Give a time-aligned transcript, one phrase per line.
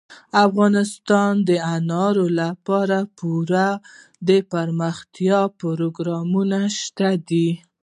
[0.45, 3.69] افغانستان کې د انارو لپاره پوره
[4.29, 7.49] دپرمختیا پروګرامونه شته دي.